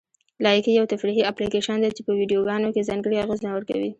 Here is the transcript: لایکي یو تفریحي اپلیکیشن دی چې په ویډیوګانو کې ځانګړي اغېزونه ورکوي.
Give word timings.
لایکي 0.43 0.71
یو 0.73 0.85
تفریحي 0.93 1.23
اپلیکیشن 1.31 1.77
دی 1.83 1.89
چې 1.95 2.01
په 2.05 2.11
ویډیوګانو 2.19 2.73
کې 2.73 2.87
ځانګړي 2.89 3.15
اغېزونه 3.23 3.49
ورکوي. 3.53 3.89